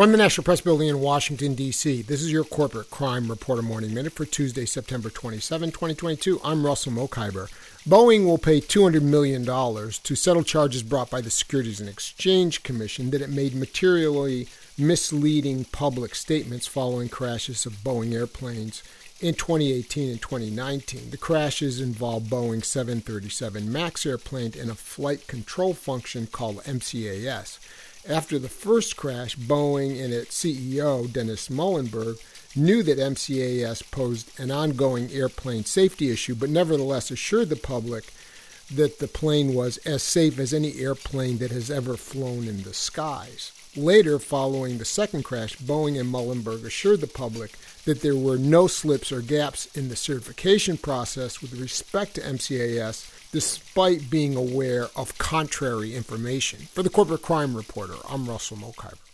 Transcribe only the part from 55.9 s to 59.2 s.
information. For the Corporate Crime Reporter, I'm Russell Mokhiber.